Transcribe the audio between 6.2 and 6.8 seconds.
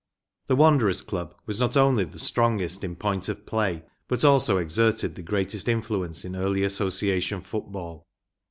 in early